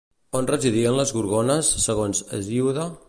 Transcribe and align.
On 0.37 0.47
residien 0.51 0.97
les 0.99 1.13
Gorgones, 1.17 1.71
segons 1.85 2.23
Hesíode? 2.39 2.89